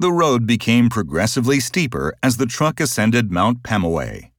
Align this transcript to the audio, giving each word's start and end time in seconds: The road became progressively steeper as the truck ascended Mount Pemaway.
The 0.00 0.12
road 0.12 0.46
became 0.46 0.90
progressively 0.90 1.58
steeper 1.58 2.14
as 2.22 2.36
the 2.36 2.46
truck 2.46 2.78
ascended 2.78 3.32
Mount 3.32 3.64
Pemaway. 3.64 4.30